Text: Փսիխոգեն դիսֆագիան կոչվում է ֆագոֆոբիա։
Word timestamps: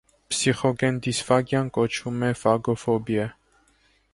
Փսիխոգեն 0.29 0.95
դիսֆագիան 1.07 1.69
կոչվում 1.75 2.25
է 2.31 2.33
ֆագոֆոբիա։ 2.41 3.29